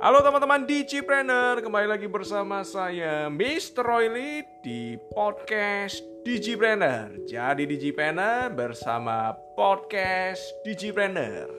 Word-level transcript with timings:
Halo 0.00 0.24
teman-teman 0.24 0.64
Digipreneur, 0.64 1.60
kembali 1.60 1.84
lagi 1.84 2.08
bersama 2.08 2.64
saya 2.64 3.28
Mr. 3.28 3.84
Royli 3.84 4.40
di 4.64 4.96
podcast 5.12 6.00
Digipreneur. 6.24 7.20
Jadi 7.28 7.68
Digipreneur 7.68 8.48
bersama 8.48 9.36
podcast 9.52 10.40
Digipreneur. 10.64 11.52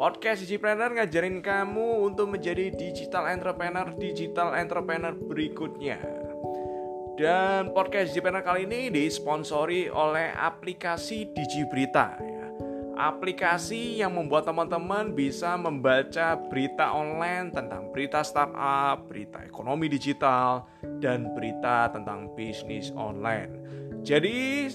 Podcast 0.00 0.48
Digipreneur 0.48 0.88
ngajarin 0.96 1.44
kamu 1.44 2.08
untuk 2.08 2.32
menjadi 2.32 2.72
digital 2.72 3.28
entrepreneur 3.28 3.92
digital 4.00 4.56
entrepreneur 4.56 5.12
berikutnya. 5.12 6.00
Dan 7.20 7.76
podcast 7.76 8.16
Digipreneur 8.16 8.40
kali 8.40 8.64
ini 8.64 8.88
disponsori 8.88 9.92
oleh 9.92 10.32
aplikasi 10.32 11.28
Digibrita 11.28 12.35
aplikasi 12.96 14.00
yang 14.00 14.16
membuat 14.16 14.48
teman-teman 14.48 15.12
bisa 15.12 15.54
membaca 15.60 16.34
berita 16.48 16.96
online 16.96 17.52
tentang 17.52 17.92
berita 17.92 18.24
startup, 18.24 19.04
berita 19.06 19.44
ekonomi 19.44 19.86
digital, 19.86 20.64
dan 20.98 21.30
berita 21.36 21.92
tentang 21.92 22.32
bisnis 22.32 22.90
online. 22.96 23.52
Jadi, 24.00 24.72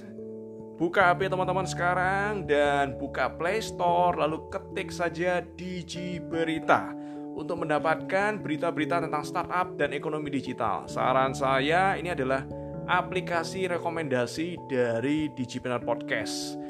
buka 0.77 1.11
HP 1.11 1.33
teman-teman 1.33 1.65
sekarang 1.65 2.45
dan 2.45 2.95
buka 3.01 3.33
Play 3.33 3.59
Store, 3.59 4.13
lalu 4.13 4.47
ketik 4.53 4.93
saja 4.93 5.41
Digi 5.57 6.21
Berita 6.21 6.93
untuk 7.33 7.65
mendapatkan 7.65 8.37
berita-berita 8.37 9.01
tentang 9.01 9.25
startup 9.25 9.73
dan 9.81 9.97
ekonomi 9.97 10.29
digital. 10.29 10.85
Saran 10.85 11.33
saya 11.33 11.97
ini 11.97 12.13
adalah 12.13 12.45
aplikasi 12.85 13.65
rekomendasi 13.71 14.61
dari 14.69 15.31
Digipreneur 15.33 15.81
Podcast 15.81 16.61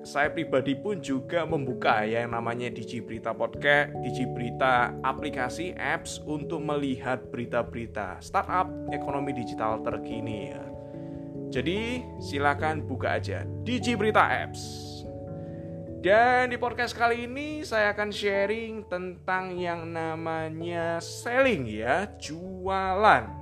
saya 0.00 0.32
pribadi 0.32 0.72
pun 0.72 1.00
juga 1.04 1.44
membuka 1.44 2.04
ya 2.08 2.24
yang 2.24 2.32
namanya 2.32 2.72
Digi 2.72 3.04
Berita 3.04 3.36
Podcast, 3.36 3.92
Digi 4.00 4.24
Berita 4.28 4.96
aplikasi 5.04 5.76
apps 5.76 6.24
untuk 6.24 6.64
melihat 6.64 7.28
berita-berita 7.28 8.20
startup 8.24 8.72
ekonomi 8.88 9.36
digital 9.36 9.84
terkini 9.84 10.56
ya. 10.56 10.64
Jadi 11.52 12.00
silakan 12.16 12.88
buka 12.88 13.20
aja 13.20 13.44
Digi 13.44 13.92
Berita 13.92 14.24
Apps. 14.24 14.88
Dan 16.02 16.50
di 16.50 16.58
podcast 16.58 16.98
kali 16.98 17.30
ini 17.30 17.62
saya 17.62 17.94
akan 17.94 18.10
sharing 18.10 18.90
tentang 18.90 19.54
yang 19.54 19.86
namanya 19.94 20.98
selling 20.98 21.68
ya, 21.70 22.10
jualan. 22.18 23.41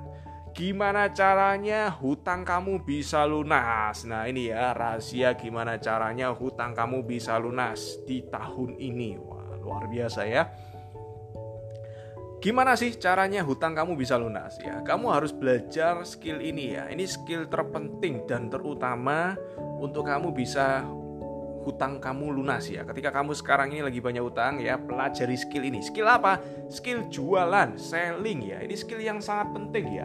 Gimana 0.60 1.08
caranya 1.08 1.88
hutang 1.88 2.44
kamu 2.44 2.84
bisa 2.84 3.24
lunas? 3.24 4.04
Nah, 4.04 4.28
ini 4.28 4.52
ya 4.52 4.76
rahasia 4.76 5.32
gimana 5.32 5.80
caranya 5.80 6.36
hutang 6.36 6.76
kamu 6.76 7.00
bisa 7.00 7.40
lunas 7.40 7.96
di 8.04 8.20
tahun 8.28 8.76
ini. 8.76 9.16
Wah, 9.24 9.56
luar 9.56 9.88
biasa 9.88 10.28
ya. 10.28 10.52
Gimana 12.44 12.76
sih 12.76 12.92
caranya 13.00 13.40
hutang 13.40 13.72
kamu 13.72 13.96
bisa 13.96 14.20
lunas 14.20 14.60
ya? 14.60 14.84
Kamu 14.84 15.08
harus 15.08 15.32
belajar 15.32 16.04
skill 16.04 16.44
ini 16.44 16.76
ya. 16.76 16.92
Ini 16.92 17.08
skill 17.08 17.48
terpenting 17.48 18.28
dan 18.28 18.52
terutama 18.52 19.40
untuk 19.80 20.12
kamu 20.12 20.28
bisa 20.36 20.84
hutang 21.64 21.96
kamu 22.04 22.36
lunas 22.36 22.68
ya. 22.68 22.84
Ketika 22.84 23.08
kamu 23.08 23.32
sekarang 23.32 23.72
ini 23.72 23.80
lagi 23.80 24.04
banyak 24.04 24.20
hutang 24.20 24.60
ya, 24.60 24.76
pelajari 24.76 25.40
skill 25.40 25.64
ini. 25.64 25.80
Skill 25.80 26.04
apa? 26.04 26.36
Skill 26.68 27.08
jualan, 27.08 27.80
selling 27.80 28.44
ya. 28.44 28.60
Ini 28.60 28.76
skill 28.76 29.00
yang 29.00 29.24
sangat 29.24 29.56
penting 29.56 30.04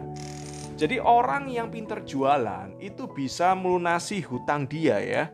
Jadi 0.76 1.00
orang 1.00 1.48
yang 1.48 1.72
pinter 1.72 2.04
jualan 2.04 2.76
itu 2.84 3.08
bisa 3.08 3.56
melunasi 3.56 4.20
hutang 4.20 4.68
dia 4.68 5.00
ya. 5.00 5.24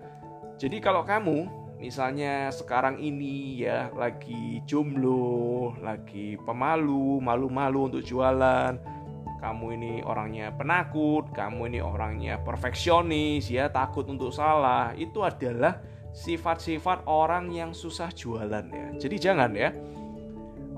Jadi 0.55 0.79
kalau 0.79 1.03
kamu 1.03 1.51
misalnya 1.83 2.47
sekarang 2.55 3.03
ini 3.03 3.67
ya 3.67 3.91
lagi 3.91 4.63
jomblo, 4.71 5.75
lagi 5.83 6.39
pemalu, 6.47 7.19
malu-malu 7.19 7.91
untuk 7.91 8.07
jualan, 8.07 8.79
kamu 9.43 9.67
ini 9.75 9.93
orangnya 10.07 10.55
penakut, 10.55 11.27
kamu 11.35 11.75
ini 11.75 11.83
orangnya 11.83 12.39
perfeksionis 12.39 13.51
ya, 13.51 13.67
takut 13.67 14.07
untuk 14.07 14.31
salah, 14.31 14.95
itu 14.95 15.27
adalah 15.27 15.83
sifat-sifat 16.15 17.11
orang 17.11 17.51
yang 17.51 17.75
susah 17.75 18.15
jualan 18.15 18.63
ya. 18.71 18.87
Jadi 18.95 19.17
jangan 19.19 19.51
ya. 19.59 19.75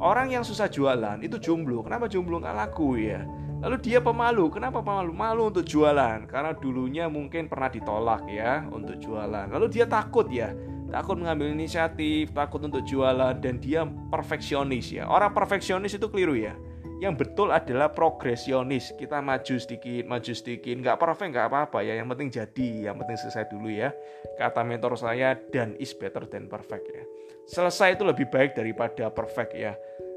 Orang 0.00 0.32
yang 0.32 0.40
susah 0.40 0.72
jualan 0.72 1.20
itu 1.20 1.36
jomblo. 1.36 1.84
Kenapa 1.84 2.08
jomblo 2.08 2.40
nggak 2.40 2.56
laku 2.56 2.96
ya? 2.96 3.20
Lalu 3.64 3.80
dia 3.80 3.96
pemalu. 3.96 4.52
Kenapa 4.52 4.84
pemalu? 4.84 5.16
Malu 5.16 5.42
untuk 5.48 5.64
jualan 5.64 6.28
karena 6.28 6.52
dulunya 6.52 7.08
mungkin 7.08 7.48
pernah 7.48 7.72
ditolak 7.72 8.28
ya 8.28 8.68
untuk 8.68 9.00
jualan. 9.00 9.48
Lalu 9.48 9.72
dia 9.72 9.88
takut 9.88 10.28
ya, 10.28 10.52
takut 10.92 11.16
mengambil 11.16 11.48
inisiatif, 11.56 12.28
takut 12.36 12.60
untuk 12.60 12.84
jualan 12.84 13.32
dan 13.40 13.56
dia 13.56 13.88
perfeksionis 14.12 14.92
ya. 14.92 15.08
Orang 15.08 15.32
perfeksionis 15.32 15.96
itu 15.96 16.12
keliru 16.12 16.36
ya. 16.36 16.52
Yang 17.00 17.24
betul 17.24 17.56
adalah 17.56 17.88
progresionis. 17.88 18.92
Kita 19.00 19.24
maju 19.24 19.56
sedikit, 19.56 20.04
maju 20.04 20.32
sedikit. 20.36 20.76
Nggak 20.84 21.00
perfect, 21.00 21.32
nggak 21.32 21.48
apa-apa 21.48 21.80
ya. 21.80 21.96
Yang 21.96 22.08
penting 22.12 22.28
jadi, 22.36 22.68
yang 22.92 23.00
penting 23.00 23.16
selesai 23.16 23.48
dulu 23.48 23.72
ya. 23.72 23.96
Kata 24.36 24.60
mentor 24.60 24.92
saya, 25.00 25.40
dan 25.50 25.72
is 25.80 25.96
better 25.96 26.28
than 26.28 26.52
perfect 26.52 26.84
ya. 26.92 27.02
Selesai 27.48 27.96
itu 27.96 28.04
lebih 28.04 28.28
baik 28.28 28.56
daripada 28.56 29.08
perfect 29.08 29.56
ya 29.56 29.72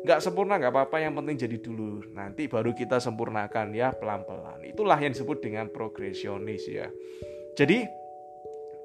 nggak 0.07 0.23
sempurna 0.23 0.55
nggak 0.55 0.71
apa-apa 0.71 1.03
yang 1.03 1.19
penting 1.19 1.35
jadi 1.35 1.57
dulu 1.59 2.15
nanti 2.15 2.47
baru 2.47 2.71
kita 2.71 3.03
sempurnakan 3.03 3.75
ya 3.75 3.91
pelan-pelan. 3.91 4.63
Itulah 4.63 4.95
yang 5.03 5.11
disebut 5.11 5.43
dengan 5.43 5.67
progresionis 5.67 6.63
ya. 6.71 6.87
Jadi 7.59 7.83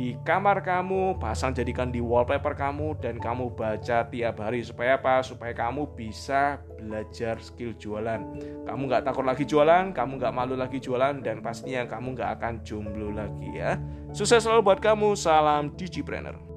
di 0.00 0.16
kamar 0.24 0.64
kamu, 0.64 1.20
pasang 1.20 1.52
jadikan 1.52 1.92
di 1.92 2.00
wallpaper 2.00 2.56
kamu 2.56 2.96
dan 3.04 3.20
kamu 3.20 3.52
baca 3.52 4.08
tiap 4.08 4.40
hari 4.40 4.64
supaya 4.64 4.96
apa? 4.96 5.20
Supaya 5.20 5.52
kamu 5.52 5.92
bisa 5.92 6.56
belajar 6.80 7.36
skill 7.44 7.76
jualan. 7.76 8.16
Kamu 8.64 8.82
nggak 8.88 9.04
takut 9.04 9.28
lagi 9.28 9.44
jualan, 9.44 9.92
kamu 9.92 10.16
nggak 10.16 10.32
malu 10.32 10.56
lagi 10.56 10.80
jualan 10.80 11.20
dan 11.20 11.44
pastinya 11.44 11.84
kamu 11.84 12.16
nggak 12.16 12.30
akan 12.40 12.64
jomblo 12.64 13.12
lagi 13.12 13.52
ya. 13.52 13.76
Sukses 14.16 14.40
selalu 14.40 14.72
buat 14.72 14.80
kamu, 14.80 15.12
salam 15.20 15.76
Digipreneur. 15.76 16.49